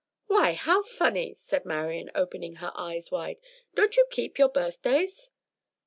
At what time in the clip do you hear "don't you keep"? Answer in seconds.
3.75-4.39